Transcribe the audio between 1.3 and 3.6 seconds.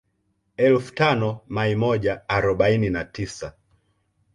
mai moja arobaini na tisa